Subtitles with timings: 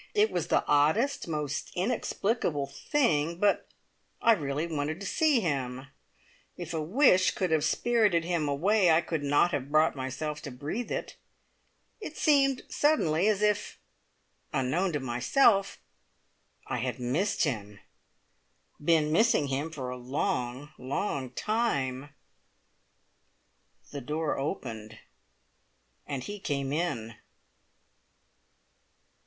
[0.15, 3.67] It was the oddest, most inexplicable thing, but
[4.19, 5.85] I I really wanted to see him.
[6.57, 10.49] If a wish could have spirited him away, I could not have brought myself to
[10.51, 11.17] breathe it.
[11.99, 13.77] It seemed suddenly as if,
[14.51, 15.77] unknown to myself,
[16.65, 17.79] I had missed him,
[18.83, 22.09] been missing him for a long, long time
[23.91, 24.97] The door opened
[26.07, 27.17] and he came in.